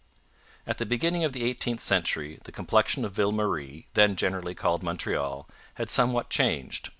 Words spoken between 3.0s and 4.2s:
of Ville Marie, then